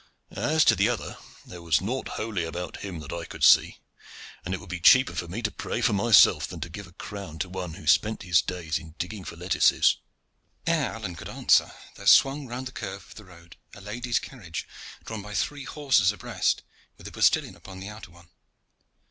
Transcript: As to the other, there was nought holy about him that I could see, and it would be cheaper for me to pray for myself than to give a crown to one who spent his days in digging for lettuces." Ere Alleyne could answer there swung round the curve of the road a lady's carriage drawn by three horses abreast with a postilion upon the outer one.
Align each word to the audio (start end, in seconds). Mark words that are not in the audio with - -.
As 0.33 0.65
to 0.65 0.73
the 0.75 0.89
other, 0.89 1.19
there 1.45 1.61
was 1.61 1.79
nought 1.79 2.07
holy 2.17 2.43
about 2.43 2.77
him 2.81 3.01
that 3.01 3.13
I 3.13 3.23
could 3.23 3.43
see, 3.43 3.81
and 4.43 4.51
it 4.51 4.59
would 4.59 4.67
be 4.69 4.79
cheaper 4.79 5.13
for 5.13 5.27
me 5.27 5.43
to 5.43 5.51
pray 5.51 5.79
for 5.79 5.93
myself 5.93 6.47
than 6.47 6.59
to 6.61 6.69
give 6.71 6.87
a 6.87 6.91
crown 6.93 7.37
to 7.37 7.47
one 7.49 7.75
who 7.75 7.85
spent 7.85 8.23
his 8.23 8.41
days 8.41 8.79
in 8.79 8.95
digging 8.97 9.23
for 9.23 9.35
lettuces." 9.35 9.97
Ere 10.65 10.93
Alleyne 10.95 11.15
could 11.15 11.29
answer 11.29 11.71
there 11.97 12.07
swung 12.07 12.47
round 12.47 12.65
the 12.67 12.71
curve 12.71 13.05
of 13.09 13.13
the 13.13 13.25
road 13.25 13.57
a 13.75 13.79
lady's 13.81 14.17
carriage 14.17 14.67
drawn 15.05 15.21
by 15.21 15.35
three 15.35 15.65
horses 15.65 16.11
abreast 16.11 16.63
with 16.97 17.07
a 17.07 17.11
postilion 17.11 17.55
upon 17.55 17.79
the 17.79 17.89
outer 17.89 18.09
one. 18.09 18.29